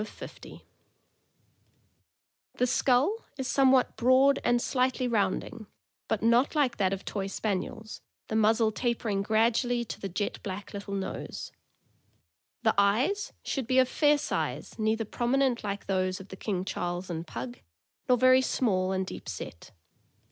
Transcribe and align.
5 0.01 0.07
Total 0.07 0.17
50 0.17 0.65
The 2.55 2.65
skull 2.65 3.17
is 3.37 3.47
somewhat 3.47 3.95
broad 3.97 4.39
and 4.43 4.59
slightly 4.59 5.07
rounding, 5.07 5.67
but 6.07 6.23
not 6.23 6.55
like 6.55 6.77
that 6.77 6.91
of 6.91 7.05
Toy 7.05 7.27
Spaniels, 7.27 8.01
the 8.27 8.35
muzzle 8.35 8.71
tapering 8.71 9.21
gradually 9.21 9.85
to 9.85 9.99
the 10.01 10.09
jet 10.09 10.41
black 10.41 10.73
little 10.73 10.95
nose. 10.95 11.51
The 12.63 12.73
eyes 12.79 13.31
should 13.43 13.67
be 13.67 13.77
of 13.77 13.87
fair 13.87 14.17
size, 14.17 14.79
neither 14.79 15.05
prominent 15.05 15.63
like 15.63 15.85
those 15.85 16.19
of 16.19 16.29
the 16.29 16.35
King 16.35 16.65
Charles 16.65 17.11
and 17.11 17.27
Pug, 17.27 17.59
nor 18.09 18.17
very 18.17 18.41
small 18.41 18.91
and 18.91 19.05
deep 19.05 19.29
set. 19.29 19.69